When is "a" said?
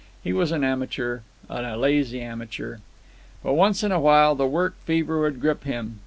1.63-1.77, 3.91-3.99